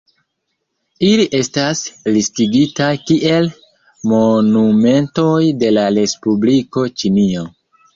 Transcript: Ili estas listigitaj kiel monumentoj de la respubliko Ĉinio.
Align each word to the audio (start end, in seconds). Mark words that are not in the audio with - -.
Ili 1.09 1.27
estas 1.39 1.83
listigitaj 2.15 2.89
kiel 3.11 3.53
monumentoj 4.15 5.39
de 5.63 5.75
la 5.81 5.89
respubliko 6.03 6.91
Ĉinio. 7.01 7.51